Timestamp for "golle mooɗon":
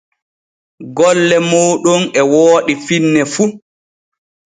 0.97-2.01